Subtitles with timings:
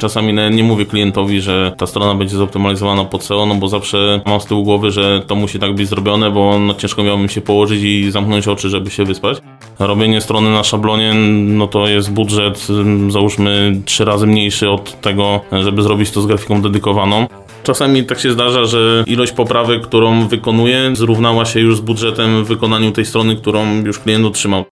[0.00, 4.40] Czasami nie mówię klientowi, że ta strona będzie zoptymalizowana pod SEO, no bo zawsze mam
[4.40, 7.82] z tyłu głowy, że to musi tak być zrobione, bo no ciężko miałbym się położyć
[7.82, 9.38] i zamknąć oczy, żeby się wyspać.
[9.78, 12.66] Robienie strony na szablonie, no to jest budżet
[13.08, 17.26] załóżmy trzy razy mniejszy od tego, żeby zrobić to z grafiką dedykowaną.
[17.62, 22.48] Czasami tak się zdarza, że ilość poprawek, którą wykonuję, zrównała się już z budżetem w
[22.48, 24.64] wykonaniu tej strony, którą już klient otrzymał.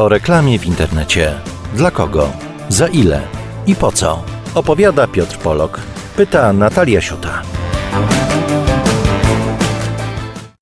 [0.00, 1.34] O reklamie w internecie.
[1.74, 2.32] Dla kogo?
[2.68, 3.20] Za ile?
[3.66, 4.22] I po co?
[4.54, 5.80] Opowiada Piotr Polok.
[6.16, 7.42] Pyta Natalia Siuta.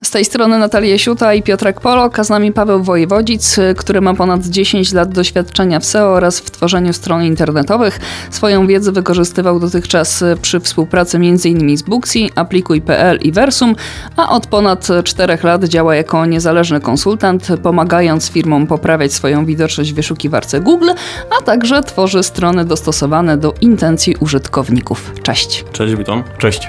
[0.09, 4.15] Z tej strony Natalia Siuta i Piotrek Polok, a z nami Paweł Wojewodzic, który ma
[4.15, 8.01] ponad 10 lat doświadczenia w SEO oraz w tworzeniu stron internetowych.
[8.31, 11.79] Swoją wiedzę wykorzystywał dotychczas przy współpracy m.in.
[11.79, 13.75] z Booksy, Aplikuj.pl i Versum,
[14.17, 19.95] a od ponad 4 lat działa jako niezależny konsultant, pomagając firmom poprawiać swoją widoczność w
[19.95, 20.91] wyszukiwarce Google,
[21.39, 25.13] a także tworzy strony dostosowane do intencji użytkowników.
[25.23, 25.65] Cześć.
[25.73, 26.25] Cześć, witam.
[26.39, 26.69] Cześć.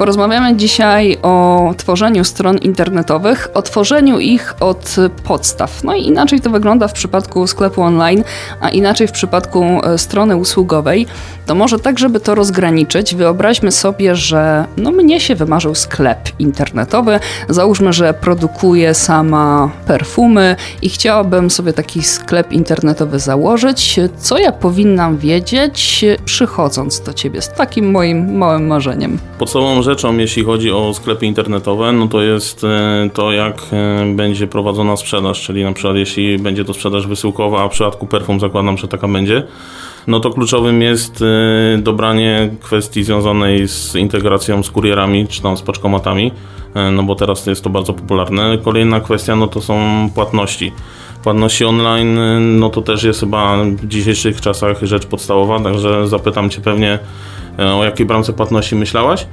[0.00, 5.84] Porozmawiamy dzisiaj o tworzeniu stron internetowych, o tworzeniu ich od podstaw.
[5.84, 8.24] No i inaczej to wygląda w przypadku sklepu online,
[8.60, 11.06] a inaczej w przypadku e, strony usługowej.
[11.46, 17.20] To może tak, żeby to rozgraniczyć, wyobraźmy sobie, że no mnie się wymarzył sklep internetowy.
[17.48, 24.00] Załóżmy, że produkuję sama perfumy i chciałabym sobie taki sklep internetowy założyć.
[24.18, 29.18] Co ja powinnam wiedzieć, przychodząc do ciebie z takim moim małym marzeniem?
[29.38, 34.46] Podstawową rzeczą, jeśli chodzi o sklepy internetowe, no to jest e, to, jak e, będzie
[34.46, 38.78] prowadzona sprzedaż, czyli na przykład jeśli będzie to sprzedaż wysyłkowa, a w przypadku perfum zakładam,
[38.78, 39.42] że taka będzie,
[40.06, 45.62] no to kluczowym jest e, dobranie kwestii związanej z integracją z kurierami, czy tam z
[45.62, 46.32] paczkomatami,
[46.92, 48.58] no bo teraz jest to bardzo popularne.
[48.64, 50.72] Kolejna kwestia, no to są płatności.
[51.22, 52.18] Płatności online,
[52.58, 56.98] no to też jest chyba w dzisiejszych czasach rzecz podstawowa, także zapytam Cię pewnie,
[57.58, 59.26] o jakiej bramce płatności myślałaś.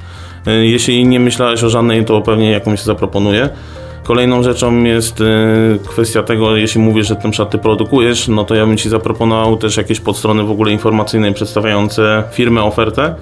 [0.47, 3.49] E, jeśli nie myślałeś o żadnej, to pewnie jakąś zaproponuję.
[4.03, 5.25] Kolejną rzeczą jest e,
[5.87, 9.77] kwestia tego, jeśli mówisz, że tym szaty produkujesz, no to ja bym Ci zaproponował też
[9.77, 13.15] jakieś podstrony w ogóle informacyjne przedstawiające firmę, ofertę,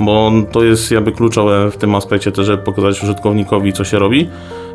[0.00, 4.28] bo to jest jakby kluczowe w tym aspekcie też, żeby pokazać użytkownikowi, co się robi.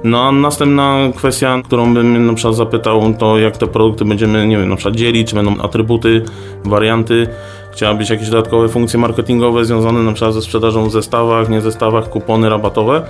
[0.04, 4.58] No a następna kwestia, którą bym na przykład zapytał, to jak te produkty będziemy, nie
[4.58, 6.22] wiem, na przykład dzielić, czy będą atrybuty,
[6.66, 7.28] warianty,
[7.78, 12.50] Chciałabyś jakieś dodatkowe funkcje marketingowe związane na przykład ze sprzedażą w zestawach, nie zestawach, kupony
[12.50, 13.02] rabatowe.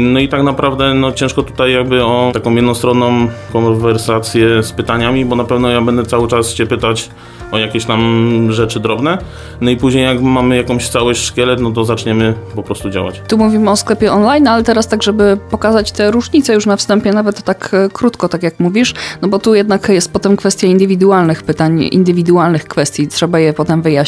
[0.00, 5.36] No i tak naprawdę no, ciężko tutaj jakby o taką jednostronną konwersację z pytaniami, bo
[5.36, 7.10] na pewno ja będę cały czas Cię pytać
[7.52, 9.18] o jakieś tam rzeczy drobne.
[9.60, 13.22] No i później jak mamy jakąś całość szkielet, no to zaczniemy po prostu działać.
[13.28, 17.12] Tu mówimy o sklepie online, ale teraz tak, żeby pokazać te różnice już na wstępie,
[17.12, 21.42] nawet tak e, krótko, tak jak mówisz, no bo tu jednak jest potem kwestia indywidualnych
[21.42, 24.01] pytań, indywidualnych kwestii, trzeba je potem wyjaśnić.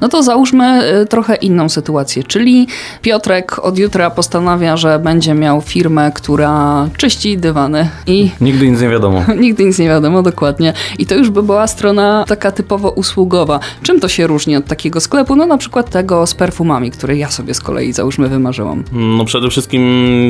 [0.00, 2.66] No to załóżmy e, trochę inną sytuację, czyli
[3.02, 8.30] Piotrek od jutra postanawia, że będzie miał firmę, która czyści dywany i...
[8.40, 9.24] Nigdy nic nie wiadomo.
[9.40, 10.72] Nigdy nic nie wiadomo, dokładnie.
[10.98, 13.60] I to już by była strona taka typowa usługowa.
[13.82, 15.36] Czym to się różni od takiego sklepu?
[15.36, 18.84] No na przykład tego z perfumami, który ja sobie z kolei załóżmy wymarzyłam.
[18.92, 19.82] No przede wszystkim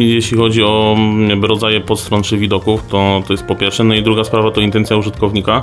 [0.03, 0.97] jeśli chodzi o
[1.29, 3.84] jakby rodzaje podstron czy widoków, to, to jest po pierwsze.
[3.84, 5.62] No i druga sprawa to intencja użytkownika.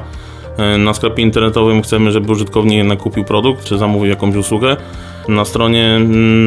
[0.60, 4.78] E, na sklepie internetowym chcemy, żeby użytkownik jednak kupił produkt, czy zamówił jakąś usługę.
[5.28, 6.00] Na stronie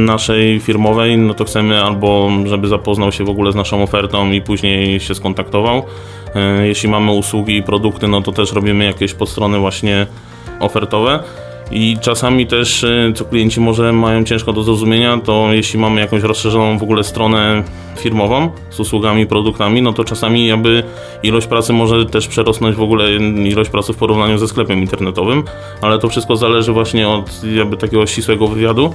[0.06, 4.40] naszej firmowej, no to chcemy albo, żeby zapoznał się w ogóle z naszą ofertą i
[4.40, 5.82] później się skontaktował.
[6.34, 10.06] E, jeśli mamy usługi i produkty, no to też robimy jakieś podstrony właśnie
[10.60, 11.18] ofertowe.
[11.72, 16.22] I czasami też, y, co klienci może mają ciężko do zrozumienia, to jeśli mamy jakąś
[16.22, 17.64] rozszerzoną w ogóle stronę
[17.98, 20.82] firmową z usługami, produktami, no to czasami jakby
[21.22, 23.12] ilość pracy może też przerosnąć w ogóle
[23.44, 25.42] ilość pracy w porównaniu ze sklepem internetowym,
[25.80, 28.94] ale to wszystko zależy właśnie od jakby takiego ścisłego wywiadu.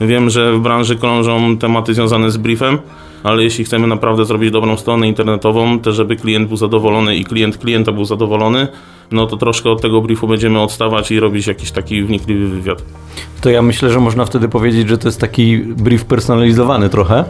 [0.00, 2.78] Wiem, że w branży krążą tematy związane z briefem,
[3.22, 7.58] ale jeśli chcemy naprawdę zrobić dobrą stronę internetową, też żeby klient był zadowolony i klient
[7.58, 8.68] klienta był zadowolony,
[9.12, 12.82] no to troszkę od tego briefu będziemy odstawać i robić jakiś taki wnikliwy wywiad.
[13.40, 17.24] To ja myślę, że można wtedy powiedzieć, że to jest taki brief personalizowany trochę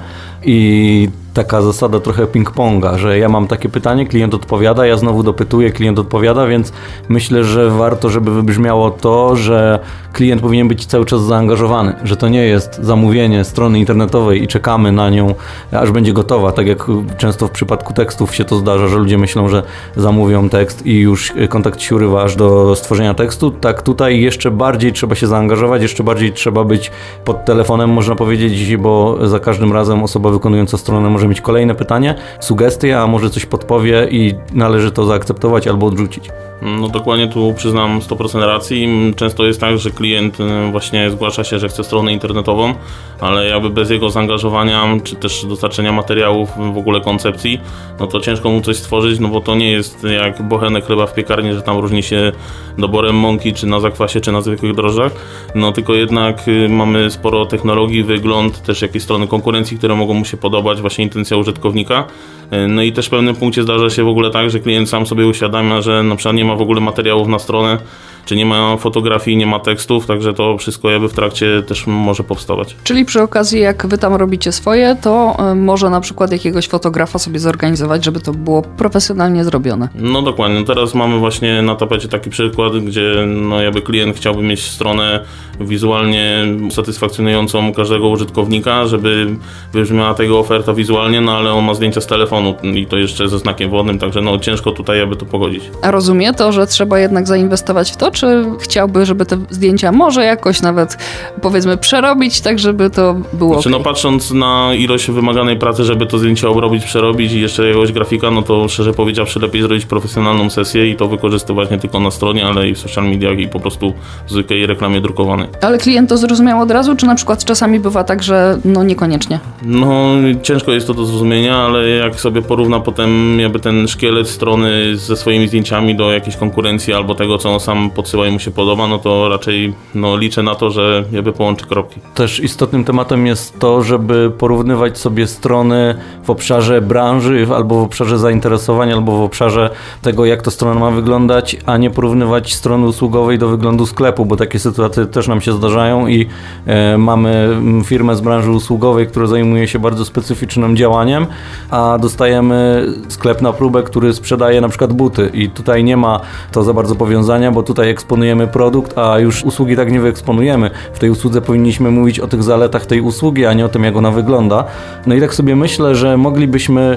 [0.45, 5.71] i taka zasada trochę ping-ponga, że ja mam takie pytanie, klient odpowiada, ja znowu dopytuję,
[5.71, 6.73] klient odpowiada, więc
[7.09, 9.79] myślę, że warto, żeby wybrzmiało to, że
[10.13, 14.93] klient powinien być cały czas zaangażowany, że to nie jest zamówienie strony internetowej i czekamy
[14.93, 15.35] na nią,
[15.73, 16.87] aż będzie gotowa, tak jak
[17.19, 19.63] często w przypadku tekstów się to zdarza, że ludzie myślą, że
[19.97, 24.51] zamówią tekst i już kontakt kontakt się urywa aż do stworzenia tekstu, tak tutaj jeszcze
[24.51, 26.91] bardziej trzeba się zaangażować, jeszcze bardziej trzeba być
[27.25, 32.15] pod telefonem, można powiedzieć, bo za każdym razem osoba wykonująca stronę może mieć kolejne pytanie,
[32.41, 36.31] sugestie, a może coś podpowie i należy to zaakceptować albo odrzucić.
[36.65, 38.89] No dokładnie tu przyznam 100% racji.
[39.17, 42.75] Często jest tak, że klient y, właśnie zgłasza się, że chce stronę internetową,
[43.21, 47.61] ale jakby bez jego zaangażowania, czy też dostarczenia materiałów, w ogóle koncepcji,
[48.01, 51.15] no to ciężko mu coś stworzyć, no bo to nie jest jak bochenek chleba w
[51.15, 52.33] piekarni, że tam różni się
[52.79, 55.13] doborem mąki, czy na zakwasie, czy na zwykłych drożdżach,
[55.55, 60.25] no tylko jednak y, mamy sporo technologii, wygląd, też jakieś strony konkurencji, które mogą mu
[60.25, 62.05] się podobać, właśnie intencja użytkownika.
[62.53, 65.07] Y, no i też w pewnym punkcie zdarza się w ogóle tak, że klient sam
[65.07, 67.79] sobie uświadamia, że na przykład nie ma w ogóle materiałów na stronę,
[68.25, 72.25] czy nie ma fotografii, nie ma tekstów, także to wszystko jakby w trakcie też może
[72.25, 72.77] powstawać.
[72.85, 77.19] Czyli przy okazji, jak wy tam robicie swoje, to y, może na przykład jakiegoś fotografa
[77.19, 79.89] sobie zorganizować, żeby to było profesjonalnie zrobione.
[79.95, 80.65] No dokładnie.
[80.65, 85.25] Teraz mamy właśnie na tapecie taki przykład, gdzie no jakby klient chciałby mieć stronę
[85.61, 89.37] wizualnie satysfakcjonującą każdego użytkownika, żeby
[89.73, 93.39] wybrzmiała tego oferta wizualnie, no ale on ma zdjęcia z telefonu i to jeszcze ze
[93.39, 95.71] znakiem wodnym, także no ciężko tutaj aby to pogodzić.
[95.83, 100.25] A rozumie to, że trzeba jednak zainwestować w to, czy chciałby, żeby te zdjęcia może
[100.25, 100.99] jakoś nawet
[101.43, 103.85] powiedzmy przerobić, tak żeby to było Znaczy, no okej?
[103.85, 108.43] patrząc na ilość wymaganej pracy, żeby to zdjęcie obrobić, przerobić i jeszcze jakiegoś grafika, no
[108.43, 112.69] to szczerze powiedziawszy lepiej zrobić profesjonalną sesję i to wykorzystywać nie tylko na stronie, ale
[112.69, 113.95] i w social mediach i po prostu
[114.27, 115.49] w zwykłej reklamie drukowanej.
[115.63, 119.39] Ale klient to zrozumiał od razu, czy na przykład czasami bywa tak, że no niekoniecznie?
[119.63, 120.07] No,
[120.43, 125.17] ciężko jest to do zrozumienia, ale jak sobie porówna potem jakby ten szkielet strony ze
[125.17, 128.87] swoimi zdjęciami do jakiejś konkurencji albo tego, co on sam podsyła i mu się podoba,
[128.87, 132.01] no to raczej no, liczę na to, że jakby połączy kropki.
[132.15, 138.19] Też istotnym tematem jest to, żeby porównywać sobie strony w obszarze branży, albo w obszarze
[138.19, 139.71] zainteresowań, albo w obszarze
[140.03, 144.37] tego, jak to strona ma wyglądać, a nie porównywać strony usługowej do wyglądu sklepu, bo
[144.37, 146.27] takie sytuacje też nam się zdarzają i
[146.67, 151.27] e, mamy mm, firmę z branży usługowej, która zajmuje się bardzo specyficznym działaniem,
[151.71, 156.21] a dostajemy sklep na próbę, który sprzedaje na przykład buty i tutaj nie ma
[156.53, 160.71] to za bardzo powiązania, bo tutaj eksponujemy produkt, a już usługi tak nie wyeksponujemy.
[160.93, 163.97] W tej usłudze powinniśmy mówić o tych zaletach tej usługi, a nie o tym, jak
[163.97, 164.65] ona wygląda.
[165.07, 166.97] No i tak sobie myślę, że moglibyśmy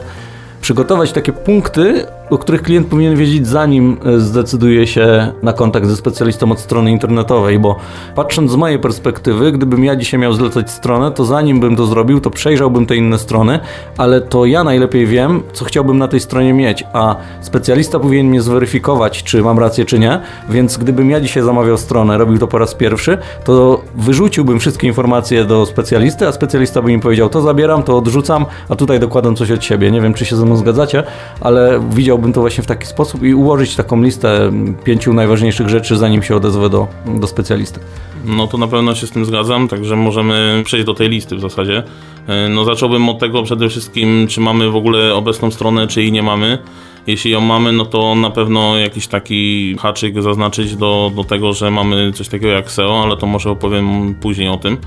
[0.61, 5.95] przygotować takie punkty, o których klient powinien wiedzieć, zanim e, zdecyduje się na kontakt ze
[5.95, 7.75] specjalistą od strony internetowej, bo
[8.15, 12.19] patrząc z mojej perspektywy, gdybym ja dzisiaj miał zlecać stronę, to zanim bym to zrobił,
[12.19, 13.59] to przejrzałbym te inne strony,
[13.97, 18.41] ale to ja najlepiej wiem, co chciałbym na tej stronie mieć, a specjalista powinien mnie
[18.41, 20.19] zweryfikować, czy mam rację, czy nie,
[20.49, 25.45] więc gdybym ja dzisiaj zamawiał stronę, robił to po raz pierwszy, to wyrzuciłbym wszystkie informacje
[25.45, 29.51] do specjalisty, a specjalista by mi powiedział, to zabieram, to odrzucam, a tutaj dokładam coś
[29.51, 29.91] od siebie.
[29.91, 31.03] Nie wiem, czy się ze mną zgadzacie,
[31.41, 34.51] ale widziałbym to właśnie w taki sposób i ułożyć taką listę
[34.83, 37.79] pięciu najważniejszych rzeczy, zanim się odezwę do, do specjalisty.
[38.25, 41.41] No to na pewno się z tym zgadzam, także możemy przejść do tej listy w
[41.41, 41.83] zasadzie.
[42.27, 46.11] E, No zacząłbym od tego przede wszystkim, czy mamy w ogóle obecną stronę, czy jej
[46.11, 46.57] nie mamy.
[47.07, 51.71] Jeśli ją mamy, no to na pewno jakiś taki haczyk zaznaczyć do, do tego, że
[51.71, 54.77] mamy coś takiego jak SEO, ale to może opowiem później o tym.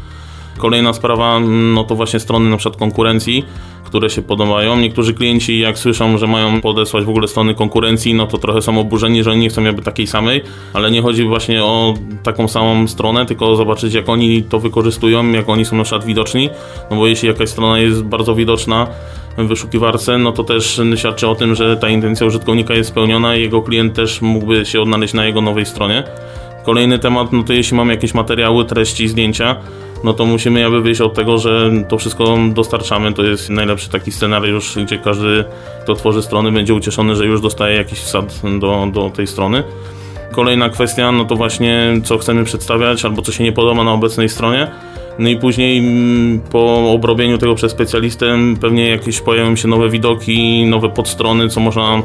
[0.60, 1.40] Kolejna sprawa,
[1.74, 3.44] no to właśnie strony na przykład konkurencji,
[3.84, 4.76] które się podobają.
[4.76, 8.80] Niektórzy klienci jak słyszą, że mają podesłać w ogóle strony konkurencji, no to trochę są
[8.80, 10.42] oburzeni, że oni nie chcą jakby takiej samej,
[10.72, 15.48] ale nie chodzi właśnie o taką samą stronę, tylko zobaczyć jak oni to wykorzystują, jak
[15.48, 16.50] oni są na przykład widoczni,
[16.90, 18.86] no bo jeśli jakaś strona jest bardzo widoczna,
[19.38, 23.40] w wyszukiwarce, no to też świadczy o tym, że ta intencja użytkownika jest spełniona i
[23.42, 26.04] jego klient też mógłby się odnaleźć na jego nowej stronie.
[26.64, 29.56] Kolejny temat, no to jeśli mamy jakieś materiały, treści, zdjęcia,
[30.04, 33.12] no to musimy jakby wyjść od tego, że to wszystko dostarczamy.
[33.12, 35.44] To jest najlepszy taki scenariusz, gdzie każdy,
[35.82, 39.62] kto tworzy strony, będzie ucieszony, że już dostaje jakiś wsad do, do tej strony.
[40.32, 44.28] Kolejna kwestia, no to właśnie co chcemy przedstawiać, albo co się nie podoba na obecnej
[44.28, 44.70] stronie.
[45.18, 50.66] No i później mm, po obrobieniu tego przez specjalistę pewnie jakieś pojawią się nowe widoki,
[50.66, 52.02] nowe podstrony, co można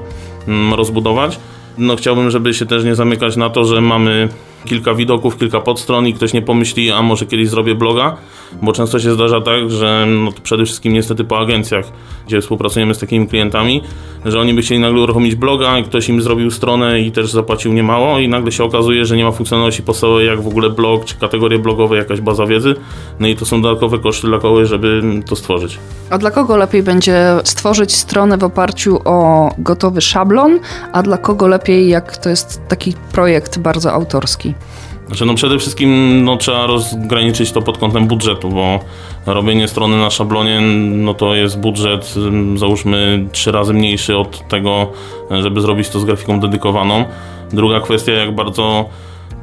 [0.48, 1.40] mm, rozbudować.
[1.78, 4.30] No chciałbym, żeby się też nie zamykać na to, że mamy
[4.66, 8.18] kilka widoków, kilka podstron i ktoś nie pomyśli, a może kiedyś zrobię bloga,
[8.62, 11.86] bo często się zdarza tak, że no przede wszystkim niestety po agencjach,
[12.28, 13.82] gdzie współpracujemy z takimi klientami,
[14.26, 17.74] że oni by chcieli nagle uruchomić bloga i ktoś im zrobił stronę i też zapłacił
[17.74, 21.16] niemało i nagle się okazuje, że nie ma funkcjonalności podstawowej jak w ogóle blog czy
[21.16, 22.76] kategorie blogowe, jakaś baza wiedzy,
[23.20, 25.80] no i to są dodatkowe koszty dla kogoś, żeby to stworzyć.
[26.10, 30.60] A dla kogo lepiej będzie stworzyć stronę w oparciu o gotowy szablon,
[30.94, 34.55] a dla kogo lepiej, jak to jest taki projekt bardzo autorski?
[35.08, 38.80] Znaczy, no przede wszystkim no, trzeba rozgraniczyć to pod kątem budżetu, bo
[39.26, 42.16] robienie strony na szablonie, no to jest budżet,
[42.56, 44.92] załóżmy, trzy razy mniejszy od tego,
[45.32, 47.06] żeby zrobić to z grafiką dedykowaną.
[47.54, 48.90] Druga kwestia, jak bardzo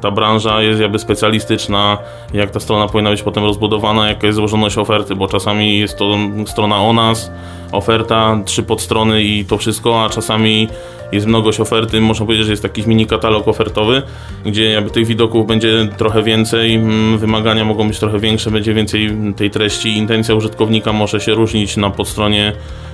[0.03, 1.97] ta branża jest jakby specjalistyczna,
[2.33, 6.17] jak ta strona powinna być potem rozbudowana, jaka jest złożoność oferty, bo czasami jest to
[6.45, 7.31] strona o nas,
[7.71, 10.67] oferta, trzy podstrony i to wszystko, a czasami
[11.11, 14.01] jest mnogość oferty, można powiedzieć, że jest jakiś mini katalog ofertowy,
[14.45, 19.11] gdzie jakby tych widoków będzie trochę więcej, mm, wymagania mogą być trochę większe, będzie więcej
[19.35, 22.53] tej treści, intencja użytkownika może się różnić na podstronie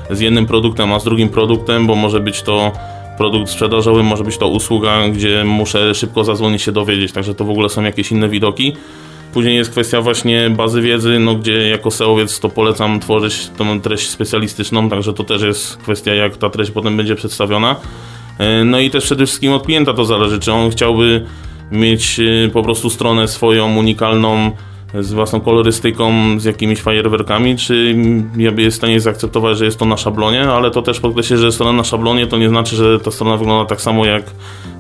[0.10, 2.72] z jednym produktem, a z drugim produktem, bo może być to
[3.20, 7.50] produkt sprzedażowy, może być to usługa, gdzie muszę szybko zadzwonić się dowiedzieć, także to w
[7.50, 8.74] ogóle są jakieś inne widoki.
[9.34, 14.10] Później jest kwestia właśnie bazy wiedzy, no gdzie jako SEOwiec to polecam tworzyć tą treść
[14.10, 17.76] specjalistyczną, także to też jest kwestia jak ta treść potem będzie przedstawiona.
[18.38, 21.26] E, no i też przede wszystkim od klienta to zależy, czy on chciałby
[21.72, 24.52] mieć e, po prostu stronę swoją unikalną,
[24.93, 27.96] z własną kolorystyką, z jakimiś fajerwerkami, czy
[28.38, 31.74] jest w stanie zaakceptować, że jest to na szablonie, ale to też podkreślę, że strona
[31.74, 34.24] na szablonie to nie znaczy, że ta strona wygląda tak samo jak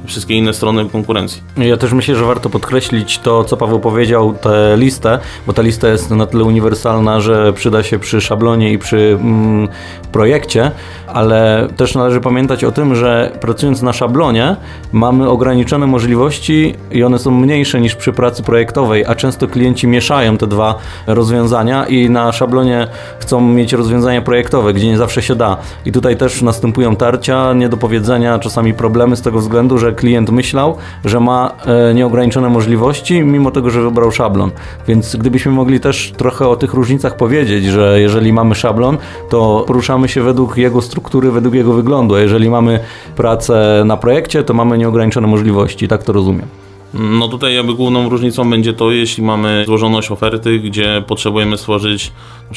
[0.05, 1.41] wszystkie inne strony konkurencji.
[1.57, 5.87] Ja też myślę, że warto podkreślić to, co Paweł powiedział, tę listę, bo ta lista
[5.87, 9.67] jest na tyle uniwersalna, że przyda się przy szablonie i przy mm,
[10.11, 10.71] projekcie,
[11.07, 14.55] ale też należy pamiętać o tym, że pracując na szablonie
[14.91, 20.37] mamy ograniczone możliwości i one są mniejsze niż przy pracy projektowej, a często klienci mieszają
[20.37, 20.75] te dwa
[21.07, 22.87] rozwiązania i na szablonie
[23.19, 25.57] chcą mieć rozwiązania projektowe, gdzie nie zawsze się da.
[25.85, 31.19] I tutaj też następują tarcia, niedopowiedzenia, czasami problemy z tego względu, że klient myślał, że
[31.19, 34.51] ma e, nieograniczone możliwości, mimo tego, że wybrał szablon.
[34.87, 38.97] Więc gdybyśmy mogli też trochę o tych różnicach powiedzieć, że jeżeli mamy szablon,
[39.29, 42.79] to poruszamy się według jego struktury, według jego wyglądu, a jeżeli mamy
[43.15, 45.87] pracę na projekcie, to mamy nieograniczone możliwości.
[45.87, 46.68] Tak to rozumiem.
[46.93, 52.11] No tutaj jakby główną różnicą będzie to, jeśli mamy złożoność oferty, gdzie potrzebujemy stworzyć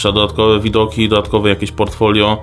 [0.05, 2.39] na dodatkowe widoki, dodatkowe jakieś portfolio,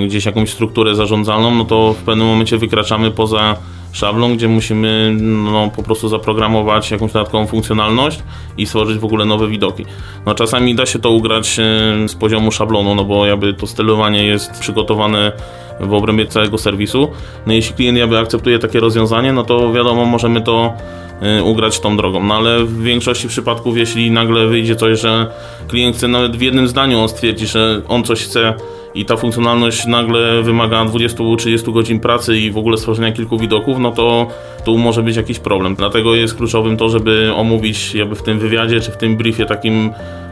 [0.00, 3.56] yy, gdzieś jakąś strukturę zarządzalną, no to w pewnym momencie wykraczamy poza
[3.94, 8.22] szablon, gdzie musimy no, po prostu zaprogramować jakąś dodatkową funkcjonalność
[8.58, 9.84] i stworzyć w ogóle nowe widoki.
[10.26, 11.62] No, czasami da się to ugrać e,
[12.08, 15.32] z poziomu szablonu, no bo jakby to stylowanie jest przygotowane
[15.80, 17.08] w obrębie całego serwisu.
[17.46, 20.72] No jeśli klient jakby akceptuje takie rozwiązanie, no to wiadomo, możemy to
[21.20, 22.24] e, ugrać tą drogą.
[22.24, 25.26] No ale w większości przypadków, jeśli nagle wyjdzie coś, że
[25.68, 28.54] klient chce nawet w jednym zdaniu on stwierdzi, że on coś chce
[28.94, 33.92] i ta funkcjonalność nagle wymaga 20-30 godzin pracy i w ogóle stworzenia kilku widoków, no
[33.92, 34.26] to
[34.64, 35.74] tu może być jakiś problem.
[35.74, 39.90] Dlatego jest kluczowym to, żeby omówić jakby w tym wywiadzie czy w tym briefie takim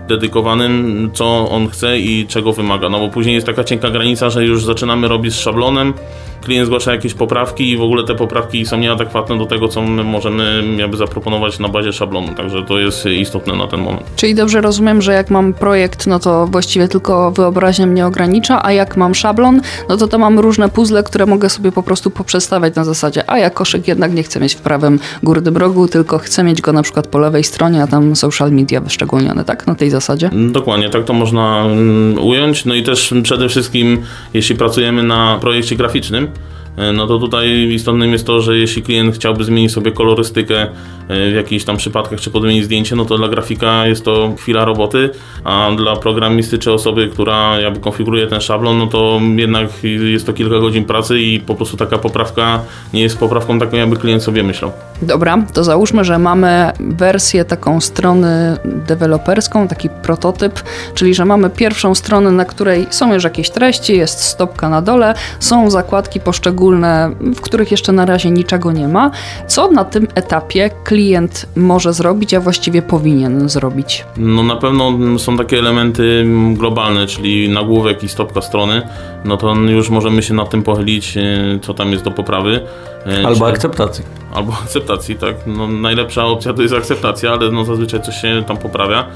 [0.08, 2.88] dedykowanym, co on chce i czego wymaga.
[2.88, 5.94] No bo później jest taka cienka granica, że już zaczynamy robić z szablonem,
[6.42, 10.04] klient zgłasza jakieś poprawki i w ogóle te poprawki są nieadekwatne do tego, co my
[10.04, 14.02] możemy jakby zaproponować na bazie szablonu, także to jest istotne na ten moment.
[14.16, 18.72] Czyli dobrze rozumiem, że jak mam projekt, no to właściwie tylko wyobraźnia mnie ogranicza, a
[18.72, 22.74] jak mam szablon, no to to mam różne puzzle, które mogę sobie po prostu poprzestawiać
[22.74, 26.44] na zasadzie, a ja koszyk jednak nie chcę mieć w prawym górnym rogu, tylko chcę
[26.44, 29.66] mieć go na przykład po lewej stronie, a tam social media wyszczególnione, tak?
[29.66, 30.30] Na tej zasadzie?
[30.32, 32.64] Dokładnie, tak to można mm, ująć.
[32.64, 34.02] No i też przede wszystkim,
[34.34, 36.28] jeśli pracujemy na projekcie graficznym,
[36.94, 41.34] no to tutaj istotnym jest to, że jeśli klient chciałby zmienić sobie kolorystykę e, w
[41.34, 45.10] jakichś tam przypadkach, czy podmienić zdjęcie, no to dla grafika jest to chwila roboty,
[45.44, 50.32] a dla programisty czy osoby, która jakby konfiguruje ten szablon, no to jednak jest to
[50.32, 52.60] kilka godzin pracy i po prostu taka poprawka
[52.92, 54.72] nie jest poprawką taką, jakby klient sobie myślał.
[55.02, 60.62] Dobra, to załóżmy, że mamy wersję taką strony deweloperską, taki prototyp,
[60.94, 65.14] czyli że mamy pierwszą stronę, na której są już jakieś treści, jest stopka na dole,
[65.40, 69.10] są zakładki poszczególne poszczególne, w których jeszcze na razie niczego nie ma.
[69.46, 74.04] Co na tym etapie klient może zrobić, a właściwie powinien zrobić?
[74.16, 78.82] No na pewno są takie elementy globalne, czyli nagłówek i stopka strony.
[79.24, 82.60] No to już możemy się nad tym pochylić, e, co tam jest do poprawy.
[83.06, 83.52] E, Albo Czy...
[83.52, 84.04] akceptacji.
[84.34, 85.34] Albo akceptacji, tak.
[85.46, 89.06] No, najlepsza opcja to jest akceptacja, ale no, zazwyczaj coś się tam poprawia.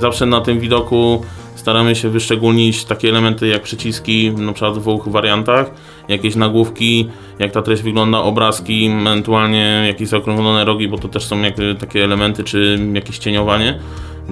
[0.00, 5.08] Zawsze na tym widoku staramy się wyszczególnić takie elementy jak przyciski, na przykład w dwóch
[5.08, 5.70] wariantach,
[6.08, 7.08] jakieś nagłówki,
[7.38, 11.36] jak ta treść wygląda, obrazki, ewentualnie jakieś zaokrąglone rogi, bo to też są
[11.80, 13.78] takie elementy, czy jakieś cieniowanie.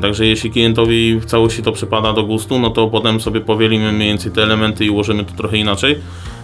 [0.02, 4.08] Także jeśli klientowi w całości to przypada do gustu, no to potem sobie powielimy mniej
[4.08, 5.98] więcej te elementy i ułożymy to trochę inaczej.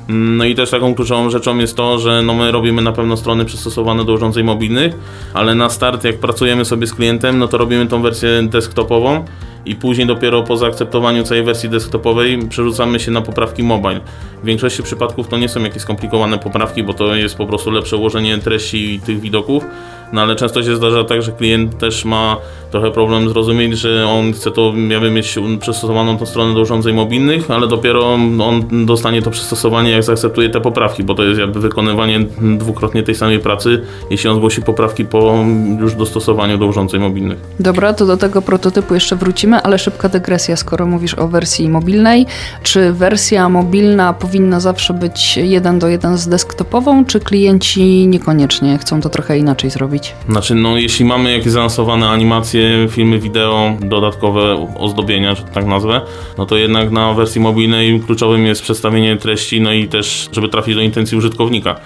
[0.08, 3.44] No i też taką kluczową rzeczą jest to, że no my robimy na pewno strony
[3.44, 4.94] przystosowane do urządzeń mobilnych,
[5.35, 9.25] ale na start jak pracujemy sobie z klientem, no to robimy tą wersję desktopową
[9.66, 14.00] i później dopiero po zaakceptowaniu całej wersji desktopowej przerzucamy się na poprawki mobile.
[14.42, 17.96] W większości przypadków to nie są jakieś skomplikowane poprawki, bo to jest po prostu lepsze
[17.96, 19.64] ułożenie treści tych widoków,
[20.12, 22.36] no ale często się zdarza tak, że klient też ma
[22.70, 27.50] trochę problem zrozumieć, że on chce to jakby mieć przystosowaną tą stronę do urządzeń mobilnych,
[27.50, 32.20] ale dopiero on dostanie to przystosowanie, jak zaakceptuje te poprawki, bo to jest jakby wykonywanie
[32.58, 35.44] dwukrotnie tej samej pracy, jeśli on zgłosi poprawki po
[35.80, 37.38] już dostosowaniu do urządzeń mobilnych.
[37.60, 42.26] Dobra, to do tego prototypu jeszcze wrócimy, ale szybka dygresja, skoro mówisz o wersji mobilnej.
[42.62, 49.00] Czy wersja mobilna powinna zawsze być jeden do jeden z desktopową, czy klienci niekoniecznie chcą
[49.00, 49.97] to trochę inaczej zrobić?
[50.28, 56.00] Znaczy, no jeśli mamy jakieś zaawansowane animacje, filmy wideo, dodatkowe ozdobienia, że tak nazwę,
[56.38, 60.74] no to jednak na wersji mobilnej kluczowym jest przedstawienie treści, no i też, żeby trafić
[60.74, 61.80] do intencji użytkownika.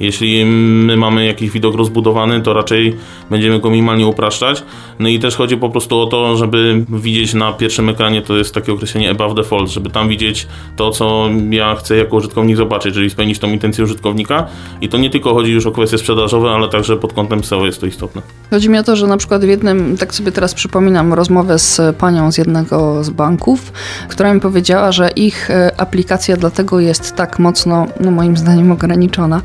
[0.00, 2.96] Jeśli my mamy jakiś widok rozbudowany, to raczej
[3.30, 4.62] będziemy go minimalnie upraszczać.
[4.98, 8.54] No i też chodzi po prostu o to, żeby widzieć na pierwszym ekranie, to jest
[8.54, 13.10] takie określenie above default, żeby tam widzieć to, co ja chcę jako użytkownik zobaczyć, czyli
[13.10, 14.46] spełnić tą intencję użytkownika.
[14.80, 17.80] I to nie tylko chodzi już o kwestie sprzedażowe, ale także pod kątem SEO jest
[17.80, 18.22] to istotne.
[18.50, 21.96] Chodzi mi o to, że na przykład w jednym, tak sobie teraz przypominam rozmowę z
[21.96, 23.72] panią z jednego z banków,
[24.08, 29.42] która mi powiedziała, że ich e, aplikacja dlatego jest tak mocno, no moim zdaniem ograniczona,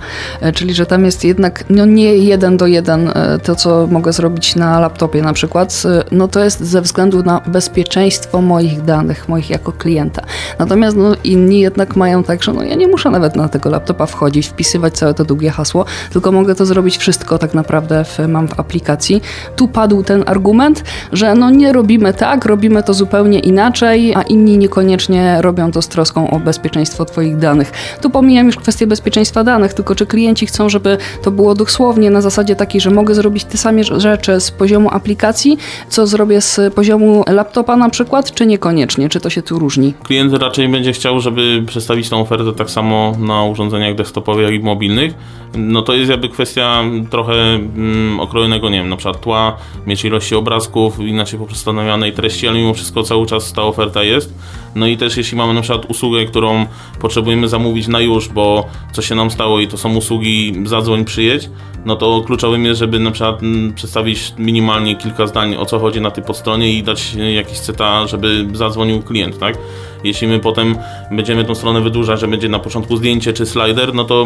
[0.53, 4.55] czyli że tam jest jednak no nie jeden do jeden e, to, co mogę zrobić
[4.55, 9.49] na laptopie na przykład, e, no to jest ze względu na bezpieczeństwo moich danych, moich
[9.49, 10.21] jako klienta.
[10.59, 14.05] Natomiast no, inni jednak mają tak, że no ja nie muszę nawet na tego laptopa
[14.05, 18.47] wchodzić, wpisywać całe to długie hasło, tylko mogę to zrobić wszystko tak naprawdę w, mam
[18.47, 19.21] w aplikacji.
[19.55, 24.57] Tu padł ten argument, że no nie robimy tak, robimy to zupełnie inaczej, a inni
[24.57, 27.71] niekoniecznie robią to z troską o bezpieczeństwo Twoich danych.
[28.01, 32.11] Tu pomijam już kwestię bezpieczeństwa danych, tylko czy klient klienci chcą, żeby to było dosłownie
[32.11, 35.57] na zasadzie takiej, że mogę zrobić te same rzeczy z poziomu aplikacji,
[35.89, 39.93] co zrobię z poziomu laptopa na przykład, czy niekoniecznie, czy to się tu różni?
[40.03, 44.59] Klient raczej będzie chciał, żeby przedstawić tą ofertę tak samo na urządzeniach desktopowych, jak i
[44.59, 45.13] mobilnych.
[45.57, 49.57] No to jest jakby kwestia trochę mm, okrojonego, nie wiem, na przykład tła,
[49.88, 54.33] mieć ilości obrazków, inaczej poprzestanowianej treści, ale mimo wszystko cały czas ta oferta jest.
[54.75, 56.65] No i też jeśli mamy na przykład usługę, którą
[57.01, 61.50] potrzebujemy zamówić na już, bo coś się nam stało i to są usługi zadzwoń, przyjedź,
[61.86, 66.01] no to kluczowym jest, żeby na przykład mm, przedstawić minimalnie kilka zdań o co chodzi
[66.01, 69.57] na tej podstronie i dać jakiś cytat, żeby zadzwonił klient, tak?
[70.03, 70.77] Jeśli my potem
[71.12, 74.25] będziemy tą stronę wydłużać, że będzie na początku zdjęcie czy slider, no to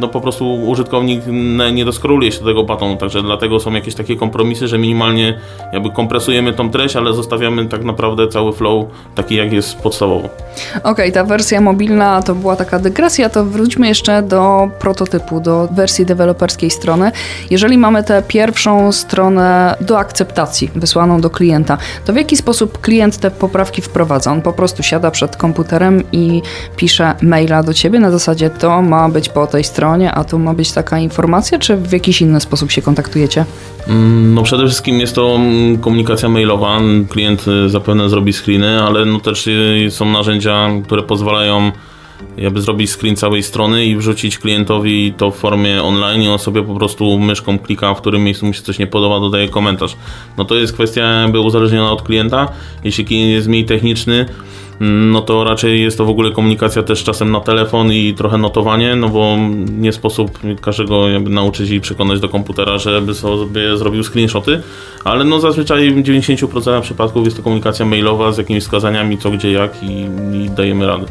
[0.00, 1.22] no po prostu użytkownik
[1.72, 5.38] nie doskroluje się do tego batonu, także dlatego są jakieś takie kompromisy, że minimalnie
[5.72, 10.28] jakby kompresujemy tą treść, ale zostawiamy tak naprawdę cały flow taki jak jest podstawowo.
[10.76, 15.68] Okej, okay, ta wersja mobilna to była taka dygresja, to wróćmy jeszcze do prototypu, do
[15.72, 17.12] wersji deweloperskiej strony.
[17.50, 23.18] Jeżeli mamy tę pierwszą stronę do akceptacji wysłaną do klienta, to w jaki sposób klient
[23.18, 24.32] te poprawki wprowadza?
[24.32, 26.42] On po prostu siada przed komputerem i
[26.76, 30.54] pisze maila do ciebie na zasadzie to ma być po tej stronie, a tu ma
[30.58, 33.44] być taka informacja, czy w jakiś inny sposób się kontaktujecie?
[33.88, 36.80] Mm, no przede wszystkim jest to mm, komunikacja mailowa.
[37.08, 41.72] Klient y, zapewne zrobi screeny, ale no też y, są narzędzia, które pozwalają
[42.36, 46.62] jakby zrobić screen całej strony i wrzucić klientowi to w formie online i on sobie
[46.62, 49.96] po prostu myszką klika, w którym miejscu mu się coś nie podoba, dodaje komentarz.
[50.36, 52.48] No to jest kwestia jakby uzależniona od klienta.
[52.84, 54.26] Jeśli klient jest mniej techniczny,
[54.80, 58.96] no to raczej jest to w ogóle komunikacja też czasem na telefon i trochę notowanie,
[58.96, 59.36] no bo
[59.78, 64.62] nie sposób każdego jakby nauczyć i przekonać do komputera, żeby sobie zrobił screenshoty,
[65.04, 69.52] ale no zazwyczaj w 90% przypadków jest to komunikacja mailowa z jakimiś wskazaniami co, gdzie,
[69.52, 70.06] jak i,
[70.44, 71.06] i dajemy radę.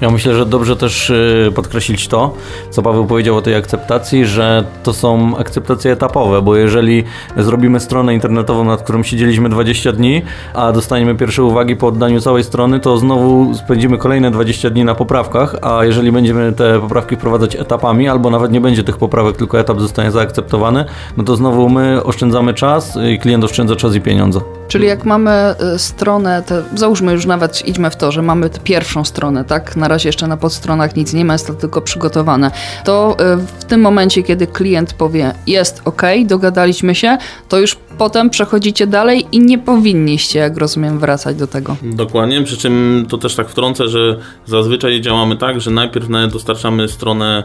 [0.00, 2.34] Ja myślę, że dobrze też y, podkreślić to,
[2.70, 7.04] co Paweł powiedział o tej akceptacji, że to są akceptacje etapowe, bo jeżeli
[7.36, 10.22] zrobimy stronę internetową, nad którą siedzieliśmy 20 dni,
[10.54, 14.94] a dostaniemy pierwsze uwagi po oddaniu całej strony, to znowu spędzimy kolejne 20 dni na
[14.94, 19.60] poprawkach, a jeżeli będziemy te poprawki wprowadzać etapami, albo nawet nie będzie tych poprawek, tylko
[19.60, 20.84] etap zostanie zaakceptowany,
[21.16, 24.59] no to znowu my oszczędzamy czas i klient oszczędza czas i pieniądze.
[24.70, 26.42] Czyli jak mamy y, stronę,
[26.74, 29.76] załóżmy już nawet idźmy w to, że mamy pierwszą stronę, tak?
[29.76, 32.50] Na razie jeszcze na podstronach nic nie ma, jest to tylko przygotowane.
[32.84, 38.30] To y, w tym momencie, kiedy klient powie jest ok, dogadaliśmy się, to już potem
[38.30, 41.76] przechodzicie dalej i nie powinniście, jak rozumiem, wracać do tego.
[41.82, 47.42] Dokładnie, przy czym to też tak wtrącę, że zazwyczaj działamy tak, że najpierw dostarczamy stronę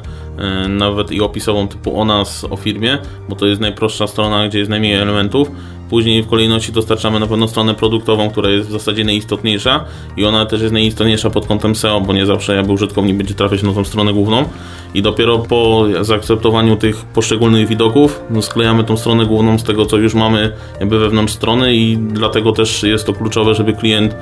[0.66, 2.98] y, nawet i opisową typu o nas, o firmie,
[3.30, 5.52] bo to jest najprostsza strona, gdzie jest najmniej elementów
[5.90, 9.86] Później w kolejności dostarczamy na pewno stronę produktową, która jest w zasadzie najistotniejsza
[10.18, 13.64] i ona też jest najistotniejsza pod kątem SEO, bo nie zawsze jakby użytkownik będzie trafiać
[13.64, 14.46] na tą stronę główną.
[14.94, 19.98] I dopiero po zaakceptowaniu tych poszczególnych widoków no sklejamy tą stronę główną z tego, co
[19.98, 24.16] już mamy jakby wewnątrz strony i dlatego też jest to kluczowe, żeby klient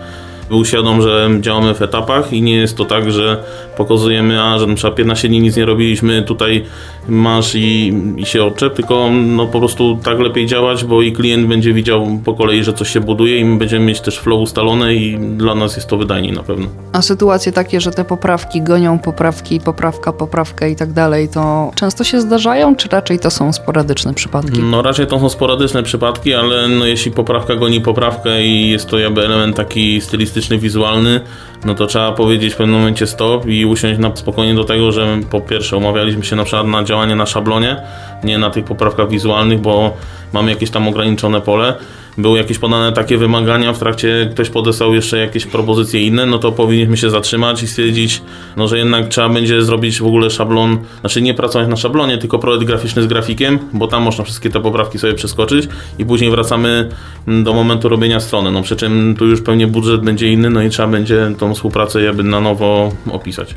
[0.49, 3.43] był świadom, że działamy w etapach i nie jest to tak, że
[3.77, 6.65] pokazujemy, a że na przykład 15 dni nic nie robiliśmy, tutaj
[7.07, 11.47] masz i, i się odczep, tylko no po prostu tak lepiej działać, bo i klient
[11.47, 14.95] będzie widział po kolei, że coś się buduje i my będziemy mieć też flow ustalone
[14.95, 16.67] i dla nas jest to wydajniej na pewno.
[16.91, 22.03] A sytuacje takie, że te poprawki gonią poprawki, poprawka, poprawkę i tak dalej, to często
[22.03, 24.59] się zdarzają, czy raczej to są sporadyczne przypadki?
[24.59, 28.99] No raczej to są sporadyczne przypadki, ale no jeśli poprawka goni poprawkę i jest to
[28.99, 31.21] jakby element taki stylistyczny, wizualny,
[31.65, 35.19] no to trzeba powiedzieć w pewnym momencie stop i usiąść na spokojnie do tego, że
[35.31, 37.81] po pierwsze umawialiśmy się na przykład na działanie na szablonie,
[38.23, 39.97] nie na tych poprawkach wizualnych, bo
[40.33, 41.75] mamy jakieś tam ograniczone pole.
[42.17, 46.51] Były jakieś podane takie wymagania, w trakcie ktoś podesłał jeszcze jakieś propozycje inne, no to
[46.51, 48.21] powinniśmy się zatrzymać i stwierdzić,
[48.57, 52.39] no że jednak trzeba będzie zrobić w ogóle szablon, znaczy nie pracować na szablonie, tylko
[52.39, 55.67] projekt graficzny z grafikiem, bo tam można wszystkie te poprawki sobie przeskoczyć
[55.99, 56.89] i później wracamy
[57.27, 58.51] do momentu robienia strony.
[58.51, 62.01] No przy czym tu już pewnie budżet będzie inny, no i trzeba będzie tą współpracę
[62.01, 63.55] jakby na nowo opisać.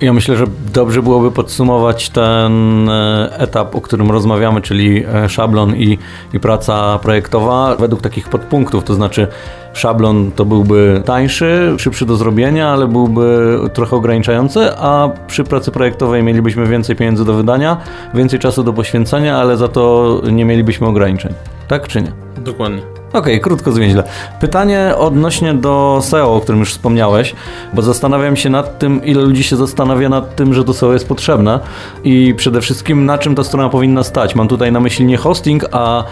[0.00, 5.76] Ja myślę, że dobrze byłoby podsumować ten e, etap, o którym rozmawiamy, czyli e, szablon
[5.76, 5.98] i,
[6.34, 9.26] i praca projektowa według takich podpunktów, to znaczy
[9.72, 16.22] szablon to byłby tańszy, szybszy do zrobienia, ale byłby trochę ograniczający, a przy pracy projektowej
[16.22, 17.76] mielibyśmy więcej pieniędzy do wydania,
[18.14, 21.34] więcej czasu do poświęcenia, ale za to nie mielibyśmy ograniczeń.
[21.68, 22.12] Tak czy nie?
[22.36, 22.82] Dokładnie.
[23.08, 24.02] Okej, okay, krótko zwięźle.
[24.40, 27.34] Pytanie odnośnie do SEO, o którym już wspomniałeś,
[27.74, 31.08] bo zastanawiam się nad tym, ile ludzi się zastanawia nad tym, że to SEO jest
[31.08, 31.60] potrzebne
[32.04, 34.34] i przede wszystkim na czym ta strona powinna stać.
[34.34, 36.04] Mam tutaj na myśli nie hosting, a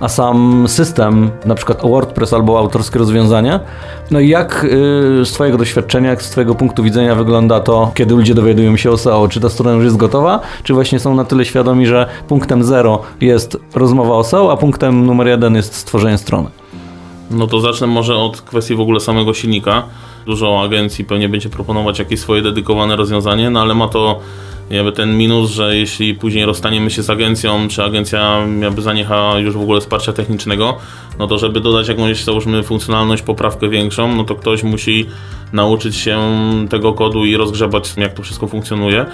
[0.00, 3.60] a sam system, na przykład WordPress albo autorskie rozwiązania.
[4.10, 4.68] No i jak y,
[5.24, 8.96] z Twojego doświadczenia, jak z Twojego punktu widzenia wygląda to, kiedy ludzie dowiadują się o
[8.96, 9.28] SEO?
[9.28, 13.02] Czy ta strona już jest gotowa, czy właśnie są na tyle świadomi, że punktem zero
[13.20, 16.48] jest rozmowa o SEO, a punktem numer jeden jest stworzenie strony?
[17.30, 19.82] No to zacznę może od kwestii w ogóle samego silnika.
[20.26, 24.20] Dużo agencji pewnie będzie proponować jakieś swoje dedykowane rozwiązanie, no ale ma to
[24.70, 29.54] jakby ten minus, że jeśli później rozstaniemy się z agencją, czy agencja jakby zaniecha już
[29.54, 30.78] w ogóle wsparcia technicznego,
[31.18, 35.06] no to żeby dodać jakąś, załóżmy, funkcjonalność, poprawkę większą, no to ktoś musi
[35.52, 36.20] nauczyć się
[36.70, 39.06] tego kodu i rozgrzebać, jak to wszystko funkcjonuje.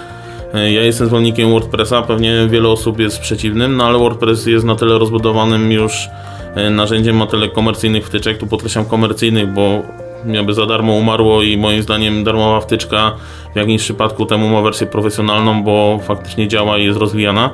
[0.53, 4.99] Ja jestem zwolennikiem WordPressa, pewnie wiele osób jest przeciwnym, no ale WordPress jest na tyle
[4.99, 6.09] rozbudowanym już
[6.55, 9.83] e, narzędziem, ma tyle komercyjnych wtyczek, tu podkreślam komercyjnych, bo
[10.25, 13.15] jakby za darmo umarło i moim zdaniem darmowa wtyczka
[13.53, 17.49] w jakimś przypadku temu ma wersję profesjonalną, bo faktycznie działa i jest rozwijana.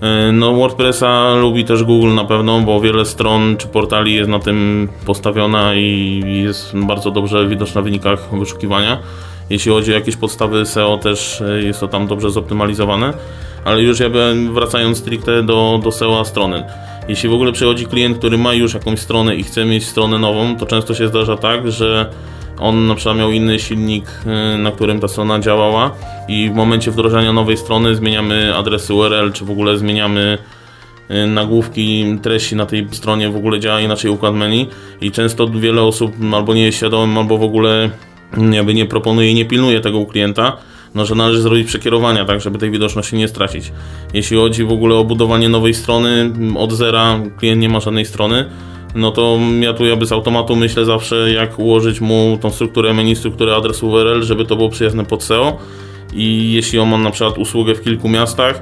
[0.00, 4.38] E, no WordPressa lubi też Google na pewno, bo wiele stron czy portali jest na
[4.38, 8.98] tym postawiona i jest bardzo dobrze widoczna w wynikach wyszukiwania.
[9.50, 13.12] Jeśli chodzi o jakieś podstawy SEO też e, jest to tam dobrze zoptymalizowane,
[13.64, 16.64] ale już jakby wracając stricte do, do SEO strony.
[17.08, 20.56] Jeśli w ogóle przychodzi klient, który ma już jakąś stronę i chce mieć stronę nową,
[20.56, 22.10] to często się zdarza tak, że
[22.58, 24.04] on na przykład miał inny silnik,
[24.54, 25.90] y, na którym ta strona działała
[26.28, 30.38] i w momencie wdrożenia nowej strony zmieniamy adres URL, czy w ogóle zmieniamy
[31.10, 34.68] y, nagłówki, treści na tej stronie, w ogóle działa inaczej układ menu
[35.00, 37.90] i często wiele osób albo nie jest świadomym, albo w ogóle
[38.50, 40.56] jakby nie proponuje i nie pilnuje tego u klienta,
[40.94, 43.72] no, że należy zrobić przekierowania, tak, żeby tej widoczności nie stracić.
[44.14, 48.50] Jeśli chodzi w ogóle o budowanie nowej strony, od zera klient nie ma żadnej strony,
[48.94, 53.16] no to ja tu jakby z automatu myślę zawsze, jak ułożyć mu tą strukturę menu,
[53.16, 55.58] strukturę adresu URL, żeby to było przyjazne pod SEO
[56.12, 58.60] i jeśli on ma na przykład usługę w kilku miastach,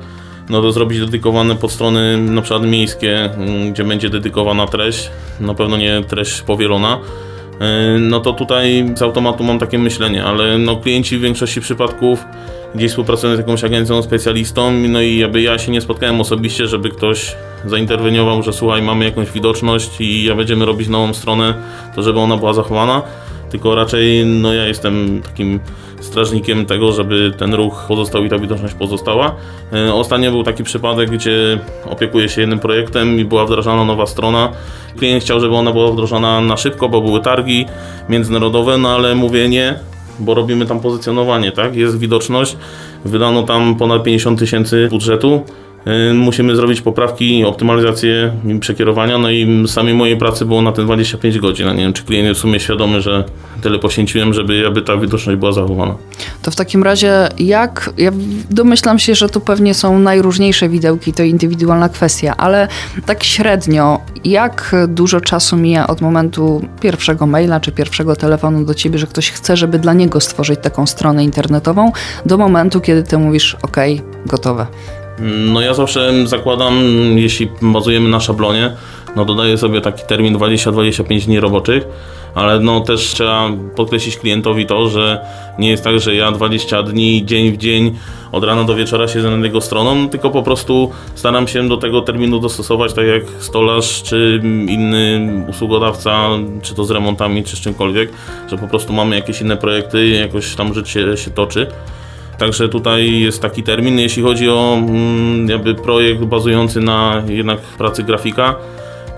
[0.51, 5.77] no to zrobić dedykowane podstrony na przykład miejskie, mm, gdzie będzie dedykowana treść, na pewno
[5.77, 6.99] nie treść powielona,
[8.01, 12.25] no to tutaj z automatu mam takie myślenie, ale no klienci w większości przypadków
[12.75, 16.91] gdzieś współpracują z jakąś agencją, specjalistą, no i jakby ja się nie spotkałem osobiście, żeby
[16.91, 21.55] ktoś zainterweniował, że słuchaj, mamy jakąś widoczność i ja będziemy robić nową stronę,
[21.95, 23.03] to żeby ona była zachowana,
[23.53, 25.61] tylko raczej no ja jestem takim
[26.01, 29.37] strażnikiem tego, żeby ten ruch pozostał i ta widoczność pozostała.
[29.73, 31.59] E, ostatnio był taki przypadek, gdzie
[31.91, 34.53] opiekuję się jednym projektem i była wdrażana nowa strona.
[34.99, 37.67] Klient chciał, żeby ona była wdrożona na szybko, bo były targi
[38.09, 39.75] międzynarodowe, no ale mówię nie,
[40.19, 41.77] bo robimy tam pozycjonowanie, tak?
[41.77, 42.57] Jest widoczność,
[43.05, 45.45] wydano tam ponad 50 tysięcy budżetu,
[46.15, 51.69] musimy zrobić poprawki, optymalizację przekierowania, no i samej mojej pracy było na tym 25 godzin.
[51.69, 53.25] A nie wiem, czy klient jest w sumie świadomy, że
[53.63, 55.95] tyle poświęciłem, żeby aby ta widoczność była zachowana.
[56.43, 58.11] To w takim razie jak, ja
[58.51, 62.69] domyślam się, że tu pewnie są najróżniejsze widełki, to indywidualna kwestia, ale
[63.07, 68.99] tak średnio, jak dużo czasu mija od momentu pierwszego maila czy pierwszego telefonu do ciebie,
[68.99, 71.93] że ktoś chce, żeby dla niego stworzyć taką stronę internetową,
[72.27, 73.77] do momentu, kiedy ty mówisz, ok,
[74.27, 74.67] gotowe.
[75.23, 76.83] No ja zawsze zakładam,
[77.15, 78.73] jeśli bazujemy na szablonie,
[79.17, 81.85] no dodaję sobie taki termin 20-25 dni roboczych,
[82.35, 85.21] ale no też trzeba podkreślić klientowi to, że
[85.59, 87.97] nie jest tak, że ja 20 dni, dzień w dzień,
[88.33, 92.01] od rana do wieczora siedzę nad jego stroną, tylko po prostu staram się do tego
[92.01, 96.29] terminu dostosować, tak jak stolarz czy inny usługodawca,
[96.63, 98.11] czy to z remontami, czy z czymkolwiek,
[98.51, 101.67] że po prostu mamy jakieś inne projekty, jakoś tam życie się toczy.
[102.43, 103.99] Także tutaj jest taki termin.
[103.99, 108.57] Jeśli chodzi o mm, jakby projekt bazujący na jednak pracy grafika,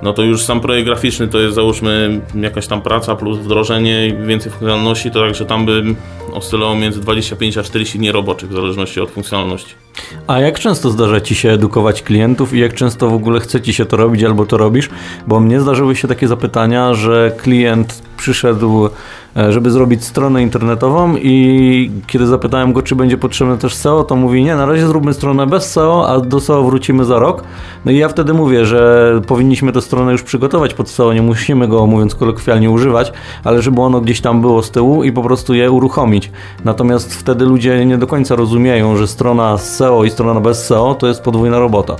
[0.03, 4.27] no to już sam projekt graficzny to jest załóżmy jakaś tam praca plus wdrożenie i
[4.27, 5.97] więcej funkcjonalności, to także tam bym
[6.33, 9.84] oscylował między 25 a 40 dni roboczych w zależności od funkcjonalności.
[10.27, 13.75] A jak często zdarza Ci się edukować klientów i jak często w ogóle chce Ci
[13.75, 14.91] się to robić albo to robisz?
[15.27, 18.89] Bo mnie zdarzyły się takie zapytania, że klient przyszedł
[19.37, 24.17] E, żeby zrobić stronę internetową i kiedy zapytałem go, czy będzie potrzebne też SEO, to
[24.17, 27.45] mówi, nie, na razie zróbmy stronę bez SEO, a do SEO wrócimy za rok.
[27.85, 31.69] No i ja wtedy mówię, że powinniśmy tę stronę już przygotować pod SEO, nie musimy
[31.69, 33.13] go, mówiąc kolokwialnie, używać,
[33.45, 36.31] ale żeby ono gdzieś tam było z tyłu i po prostu je uruchomić.
[36.65, 40.95] Natomiast wtedy ludzie nie do końca rozumieją, że strona z SEO i strona bez SEO
[40.95, 41.97] to jest podwójna robota.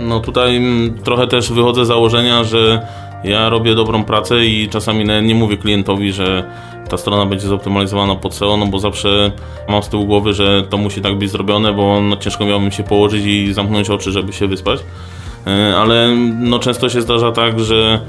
[0.00, 0.60] No tutaj
[1.04, 2.86] trochę też wychodzę z założenia, że
[3.24, 6.44] ja robię dobrą pracę i czasami nie mówię klientowi, że
[6.90, 9.32] ta strona będzie zoptymalizowana pod SEO, no bo zawsze
[9.68, 12.82] mam z tyłu głowy, że to musi tak być zrobione, bo no ciężko miałbym się
[12.82, 14.80] położyć i zamknąć oczy, żeby się wyspać.
[15.46, 18.00] E, ale no często się zdarza tak, że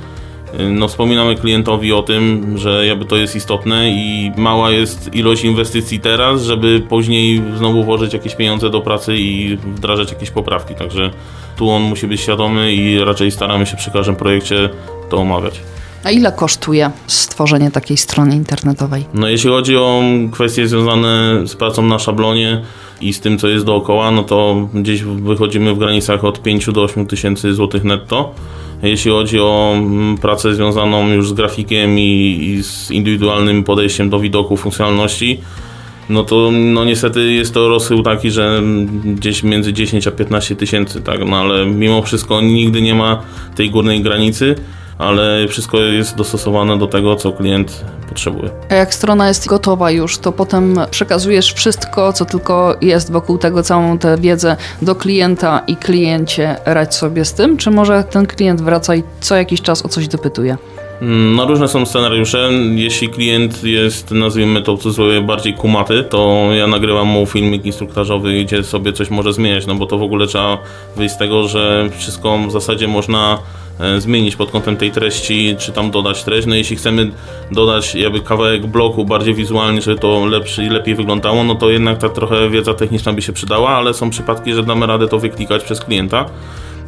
[0.71, 5.99] no wspominamy klientowi o tym, że jakby to jest istotne i mała jest ilość inwestycji
[5.99, 10.75] teraz, żeby później znowu włożyć jakieś pieniądze do pracy i wdrażać jakieś poprawki.
[10.75, 11.11] Także
[11.57, 14.69] tu on musi być świadomy i raczej staramy się przy każdym projekcie
[15.09, 15.59] to omawiać.
[16.03, 19.05] A ile kosztuje stworzenie takiej strony internetowej?
[19.13, 22.61] No jeśli chodzi o kwestie związane z pracą na szablonie
[23.01, 26.83] i z tym, co jest dookoła, no to gdzieś wychodzimy w granicach od 5 do
[26.83, 28.33] 8 tysięcy złotych netto.
[28.83, 34.19] Jeśli chodzi o mm, pracę związaną już z grafikiem i, i z indywidualnym podejściem do
[34.19, 35.39] widoku, funkcjonalności,
[36.09, 38.61] no to no niestety jest to rozchył taki, że
[39.05, 43.21] gdzieś między 10 a 15 tysięcy, tak, no ale mimo wszystko nigdy nie ma
[43.55, 44.55] tej górnej granicy
[44.97, 48.49] ale wszystko jest dostosowane do tego, co klient potrzebuje.
[48.69, 53.63] A jak strona jest gotowa już, to potem przekazujesz wszystko, co tylko jest wokół tego,
[53.63, 58.61] całą tę wiedzę do klienta i kliencie radź sobie z tym, czy może ten klient
[58.61, 60.57] wraca i co jakiś czas o coś dopytuje?
[61.01, 62.49] Mm, no różne są scenariusze.
[62.75, 68.43] Jeśli klient jest, nazwijmy to w cudzysłowie, bardziej kumaty, to ja nagrywam mu filmik instruktażowy,
[68.43, 70.57] gdzie sobie coś może zmieniać, no bo to w ogóle trzeba
[70.95, 73.39] wyjść z tego, że wszystko w zasadzie można
[73.97, 76.47] zmienić pod kątem tej treści, czy tam dodać treść.
[76.47, 77.11] No jeśli chcemy
[77.51, 81.97] dodać jakby kawałek bloku bardziej wizualnie, żeby to lepszy i lepiej wyglądało, no to jednak
[81.97, 85.63] ta trochę wiedza techniczna by się przydała, ale są przypadki, że damy radę to wyklikać
[85.63, 86.25] przez klienta.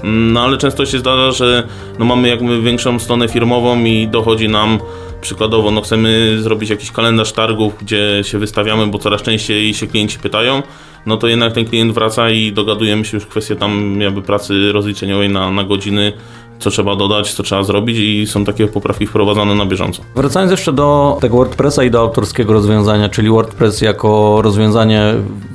[0.04, 1.68] Mm, no ale często się zdarza, że
[2.00, 4.80] no, mamy jakby większą stronę firmową i dochodzi nam
[5.22, 10.20] przykładowo, no chcemy zrobić jakiś kalendarz targów, gdzie się wystawiamy, bo coraz częściej się klienci
[10.20, 10.64] pytają,
[11.06, 15.30] no to jednak ten klient wraca i dogadujemy się już kwestię tam jakby pracy rozliczeniowej
[15.30, 16.14] na, na godziny,
[16.60, 20.02] co trzeba dodać, co trzeba zrobić i są takie poprawki wprowadzane na bieżąco.
[20.16, 25.14] Wracając jeszcze do tego WordPressa i do autorskiego rozwiązania, czyli WordPress jako rozwiązanie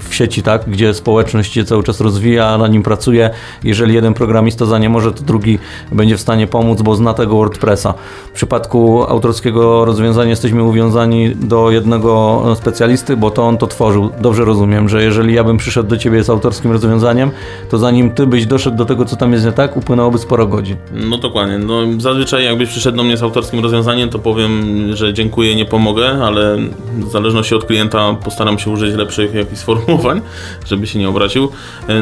[0.08, 3.30] w sieci, tak, gdzie społeczność się cały czas rozwija, na nim pracuje.
[3.64, 5.58] Jeżeli jeden programista za nie może, to drugi
[5.92, 7.94] będzie w stanie pomóc, bo zna tego WordPressa.
[8.28, 14.10] W przypadku autorskiego rozwiązania jesteśmy uwiązani do jednego specjalisty, bo to on to tworzył.
[14.20, 17.30] Dobrze rozumiem, że jeżeli ja bym przyszedł do ciebie z autorskim rozwiązaniem,
[17.70, 20.76] to zanim ty byś doszedł do tego, co tam jest nie tak, upłynęłoby sporo godzin.
[20.92, 21.58] No dokładnie.
[21.58, 24.62] No, zazwyczaj jakbyś przyszedł do mnie z autorskim rozwiązaniem, to powiem,
[24.96, 26.56] że dziękuję, nie pomogę, ale
[26.98, 30.20] w zależności od klienta postaram się użyć lepszych jakichś sformułowań,
[30.68, 31.48] żeby się nie obraził.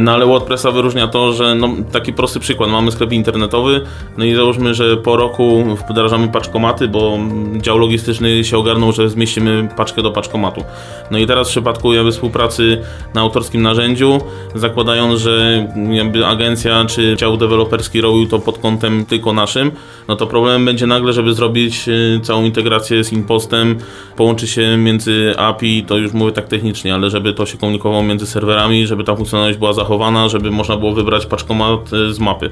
[0.01, 2.71] No ale WordPressa wyróżnia to, że no, taki prosty przykład.
[2.71, 3.81] Mamy sklep internetowy,
[4.19, 7.19] no i załóżmy, że po roku wdrażamy paczkomaty, bo
[7.57, 10.65] dział logistyczny się ogarnął, że zmieścimy paczkę do paczkomatu.
[11.11, 12.83] No i teraz w przypadku jakby współpracy
[13.15, 14.21] na autorskim narzędziu,
[14.55, 19.71] zakładając, że jakby agencja czy dział deweloperski robił to pod kątem kątem tylko naszym,
[20.09, 23.79] no to problemem będzie nagle, żeby zrobić y, całą integrację z impostem,
[24.17, 28.27] połączy się między API, to już mówię tak technicznie, ale żeby to się komunikowało między
[28.27, 32.51] serwerami, żeby ta funkcjonalność była zachowana, żeby można było wybrać paczkomat y, z mapy.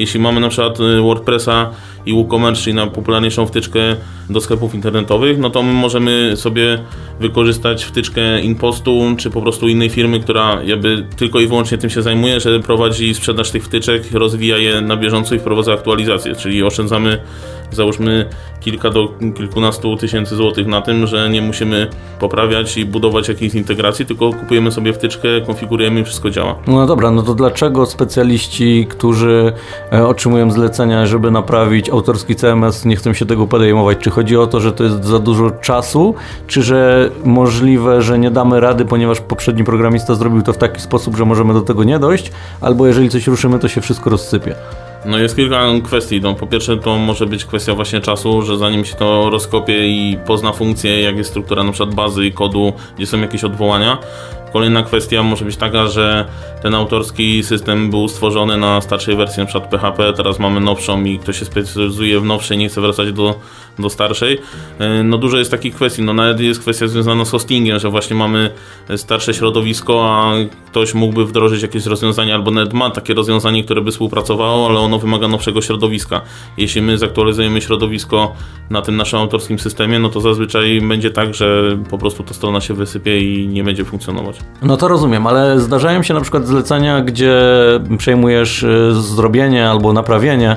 [0.00, 1.70] Jeśli mamy na przykład y, WordPressa
[2.06, 3.80] i WooCommerce, czyli najpopularniejszą wtyczkę
[4.30, 6.78] do sklepów internetowych, no to my możemy sobie
[7.20, 12.02] wykorzystać wtyczkę Impostu, czy po prostu innej firmy, która jakby tylko i wyłącznie tym się
[12.02, 17.20] zajmuje, że prowadzi sprzedaż tych wtyczek, rozwija je na bieżąco i wprowadza aktualizacje, czyli oszczędzamy
[17.70, 18.28] załóżmy
[18.60, 21.88] kilka do kilkunastu tysięcy złotych na tym, że nie musimy
[22.20, 26.56] poprawiać i budować jakiejś integracji, tylko kupujemy sobie wtyczkę, konfigurujemy i wszystko działa.
[26.66, 29.52] No dobra, no to dlaczego specjaliści, którzy
[29.90, 33.98] otrzymują zlecenia, żeby naprawić autorski CMS, nie chcą się tego podejmować.
[33.98, 36.14] Czy chodzi o to, że to jest za dużo czasu,
[36.46, 41.16] czy że możliwe, że nie damy rady, ponieważ poprzedni programista zrobił to w taki sposób,
[41.16, 44.54] że możemy do tego nie dojść, albo jeżeli coś ruszymy, to się wszystko rozsypie.
[45.04, 46.20] No jest kilka kwestii.
[46.20, 50.18] No, po pierwsze to może być kwestia właśnie czasu, że zanim się to rozkopie i
[50.26, 53.98] pozna funkcję, jak jest struktura na przykład bazy i kodu, gdzie są jakieś odwołania,
[54.52, 56.24] Kolejna kwestia może być taka, że
[56.62, 59.60] ten autorski system był stworzony na starszej wersji np.
[59.70, 63.40] PHP, teraz mamy nowszą i ktoś się specjalizuje w nowszej, nie chce wracać do,
[63.78, 64.38] do starszej.
[64.78, 68.16] E, no dużo jest takich kwestii, no nawet jest kwestia związana z hostingiem, że właśnie
[68.16, 68.50] mamy
[68.96, 70.32] starsze środowisko, a
[70.66, 74.98] ktoś mógłby wdrożyć jakieś rozwiązanie, albo nawet ma takie rozwiązanie, które by współpracowało, ale ono
[74.98, 76.20] wymaga nowszego środowiska.
[76.56, 78.34] Jeśli my zaktualizujemy środowisko
[78.70, 82.60] na tym naszym autorskim systemie, no to zazwyczaj będzie tak, że po prostu ta strona
[82.60, 84.39] się wysypie i nie będzie funkcjonować.
[84.62, 87.40] No to rozumiem, ale zdarzają się na przykład zlecenia, gdzie
[87.98, 90.56] przejmujesz e, zrobienie albo naprawienie,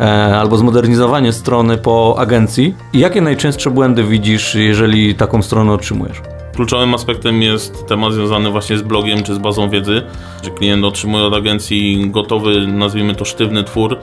[0.00, 2.74] e, albo zmodernizowanie strony po agencji.
[2.92, 6.20] Jakie najczęstsze błędy widzisz, jeżeli taką stronę otrzymujesz?
[6.54, 10.02] Kluczowym aspektem jest temat związany właśnie z blogiem czy z bazą wiedzy,
[10.42, 13.98] że klient otrzymuje od agencji gotowy, nazwijmy to sztywny twór,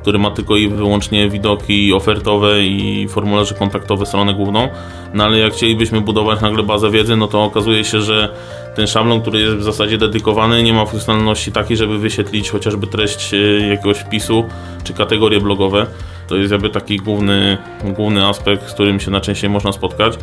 [0.00, 4.68] który ma tylko i wyłącznie widoki ofertowe i formularze kontaktowe stronę główną.
[5.14, 8.34] No ale jak chcielibyśmy budować nagle bazę wiedzy, no to okazuje się, że
[8.74, 13.34] ten szablon, który jest w zasadzie dedykowany, nie ma funkcjonalności takiej, żeby wyświetlić chociażby treść
[13.34, 13.36] e,
[13.68, 14.44] jakiegoś wpisu
[14.84, 15.86] czy kategorie blogowe.
[16.28, 20.18] To jest jakby taki główny, główny aspekt, z którym się najczęściej można spotkać.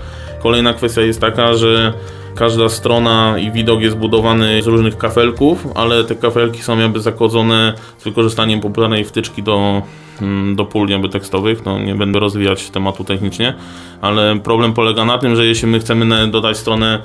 [0.47, 1.93] Kolejna kwestia jest taka, że
[2.35, 7.73] każda strona i widok jest budowany z różnych kafelków, ale te kafelki są jakby zakodzone
[7.97, 9.81] z wykorzystaniem popularnej wtyczki do,
[10.21, 11.65] mm, do pól jakby tekstowych.
[11.65, 13.53] No, nie będę rozwijać tematu technicznie,
[14.01, 17.01] ale problem polega na tym, że jeśli my chcemy dodać stronę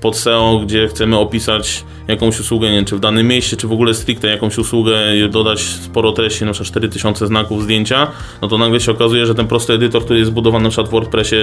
[0.00, 3.72] pod SEO, gdzie chcemy opisać jakąś usługę, nie wiem, czy w danym mieście, czy w
[3.72, 4.98] ogóle stricte jakąś usługę,
[5.30, 8.06] dodać sporo treści, na przykład 4000 znaków zdjęcia,
[8.42, 10.90] no to nagle się okazuje, że ten prosty edytor, który jest zbudowany na przykład w
[10.90, 11.36] WordPressie,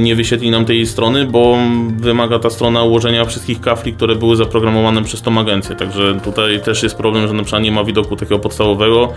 [0.00, 1.56] nie wyświetli nam tej strony, bo
[1.96, 5.76] wymaga ta strona ułożenia wszystkich kafli, które były zaprogramowane przez tą agencję.
[5.76, 9.12] Także tutaj też jest problem, że na przykład nie ma widoku takiego podstawowego,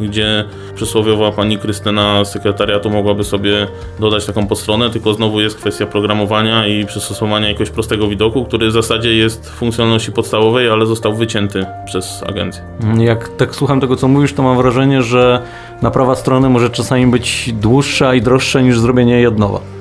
[0.00, 3.66] gdzie przysłowiowa pani Krystyna z sekretariatu mogłaby sobie
[4.00, 8.72] dodać taką podstronę, tylko znowu jest kwestia programowania i przystosowania jakiegoś prostego widoku, który w
[8.72, 12.62] zasadzie jest funkcjonalności podstawowej, ale został wycięty przez agencję.
[12.98, 15.42] Jak tak słucham tego, co mówisz, to mam wrażenie, że
[15.82, 19.71] naprawa strony może czasami być dłuższa i droższa niż zrobienie jej od nowa.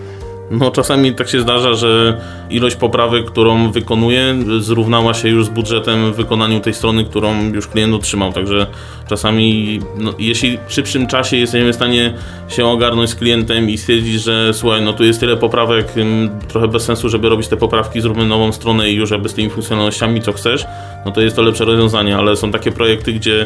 [0.51, 6.13] No czasami tak się zdarza, że ilość poprawek, którą wykonuję, zrównała się już z budżetem
[6.13, 8.33] w wykonaniu tej strony, którą już klient otrzymał.
[8.33, 8.67] Także
[9.07, 12.13] czasami, no, jeśli w szybszym czasie jesteśmy w stanie
[12.47, 15.93] się ogarnąć z klientem i stwierdzić, że słuchaj, no tu jest tyle poprawek,
[16.47, 19.49] trochę bez sensu, żeby robić te poprawki, zróbmy nową stronę i już jakby z tymi
[19.49, 20.65] funkcjonalnościami, co chcesz,
[21.05, 23.45] no to jest to lepsze rozwiązanie, ale są takie projekty, gdzie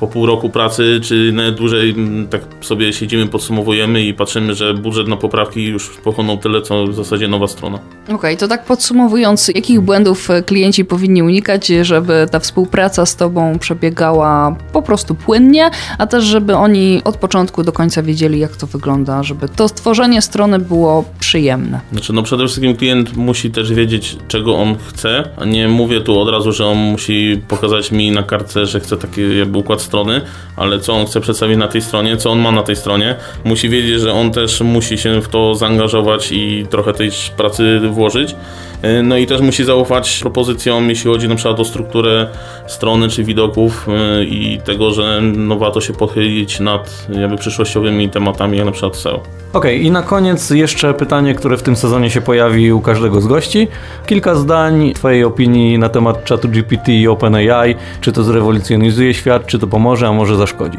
[0.00, 1.94] po pół roku pracy, czy dłużej,
[2.30, 6.94] tak sobie siedzimy, podsumowujemy i patrzymy, że budżet na poprawki już pochłonął tyle, co w
[6.94, 7.78] zasadzie nowa strona.
[8.04, 13.16] Okej, okay, to tak podsumowując, jakich błędów e, klienci powinni unikać, żeby ta współpraca z
[13.16, 18.56] Tobą przebiegała po prostu płynnie, a też żeby oni od początku do końca wiedzieli, jak
[18.56, 21.80] to wygląda, żeby to stworzenie strony było przyjemne.
[21.92, 26.20] Znaczy, no przede wszystkim klient musi też wiedzieć, czego on chce, a nie mówię tu
[26.20, 30.20] od razu, że on musi pokazać mi na kartce, że chce taki jakby układ strony,
[30.56, 33.16] ale co on chce przedstawić na tej stronie, co on ma na tej stronie.
[33.44, 38.34] Musi wiedzieć, że on też musi się w to zaangażować i trochę tej pracy włożyć.
[38.82, 42.26] E, no i też musi zaufać propozycjom, jeśli chodzi na przykład o strukturę
[42.66, 48.56] strony czy widoków e, i tego, że no warto się pochylić nad jakby przyszłościowymi tematami,
[48.56, 49.22] jak na przykład SEO.
[49.52, 53.20] Okej, okay, i na koniec jeszcze pytanie, które w tym sezonie się pojawi u każdego
[53.20, 53.68] z gości.
[54.06, 57.74] Kilka zdań Twojej opinii na temat czatu GPT i OpenAI.
[58.00, 60.78] Czy to zrewolucjonizuje świat, czy to pomoże, a może zaszkodzi?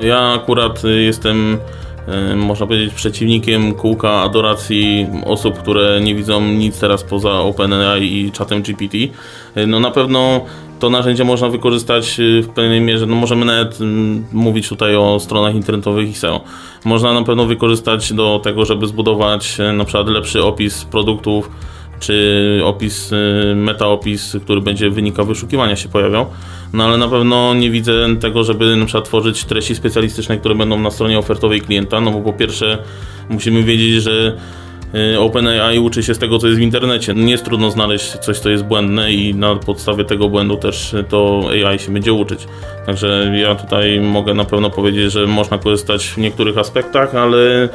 [0.00, 1.58] Ja akurat jestem
[2.08, 8.32] E, można powiedzieć, przeciwnikiem kółka adoracji osób, które nie widzą nic teraz poza OpenAI i
[8.32, 8.98] czatem GPT.
[9.54, 10.40] E, no na pewno
[10.80, 13.78] to narzędzie można wykorzystać e, w pewnej mierze, no możemy nawet
[14.32, 16.40] mówić tutaj o stronach internetowych i SEO.
[16.84, 21.50] Można na pewno wykorzystać do tego, żeby zbudować na przykład lepszy opis produktów,
[22.06, 23.10] czy opis,
[23.54, 26.26] metaopis, który będzie wynika wyszukiwania się pojawiał
[26.74, 30.90] no ale na pewno nie widzę tego, żeby na tworzyć treści specjalistyczne, które będą na
[30.90, 32.78] stronie ofertowej klienta, no bo po pierwsze
[33.28, 34.36] musimy wiedzieć, że
[35.14, 37.14] y, OpenAI uczy się z tego, co jest w internecie.
[37.14, 41.42] Nie jest trudno znaleźć coś, co jest błędne i na podstawie tego błędu też to
[41.50, 42.46] AI się będzie uczyć.
[42.86, 47.68] Także ja tutaj mogę na pewno powiedzieć, że można korzystać w niektórych aspektach, ale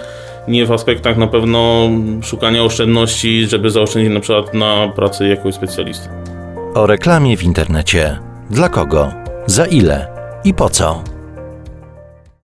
[0.47, 1.89] nie w aspektach na pewno
[2.23, 6.09] szukania oszczędności, żeby zaoszczędzić na przykład na pracy jakiegoś specjalisty.
[6.75, 8.19] O reklamie w internecie.
[8.49, 9.11] Dla kogo?
[9.45, 10.07] Za ile?
[10.43, 11.03] I po co?